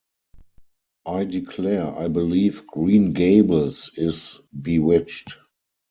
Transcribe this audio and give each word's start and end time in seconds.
I 1.05 1.25
declare 1.25 1.95
I 1.95 2.07
believe 2.07 2.65
Green 2.65 3.13
Gables 3.13 3.91
is 3.97 4.39
bewitched. 4.59 5.37